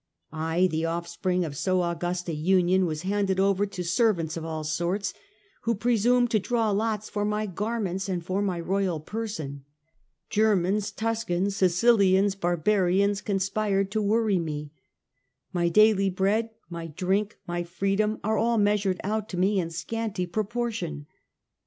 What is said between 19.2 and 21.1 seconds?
to me in scanty proportion.